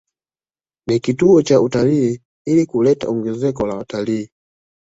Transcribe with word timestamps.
Ni 0.87 0.99
kituo 0.99 1.41
cha 1.41 1.61
utalii 1.61 2.21
ili 2.45 2.65
kuleta 2.65 3.09
ongezeko 3.09 3.67
la 3.67 3.75
wataliii 3.75 4.29